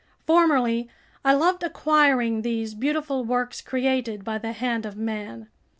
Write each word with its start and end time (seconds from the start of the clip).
Formerly 0.25 0.89
I 1.23 1.35
loved 1.35 1.61
acquiring 1.61 2.41
these 2.41 2.73
beautiful 2.73 3.23
works 3.23 3.61
created 3.61 4.23
by 4.23 4.39
the 4.39 4.51
hand 4.51 4.83
of 4.83 4.97
man. 4.97 5.47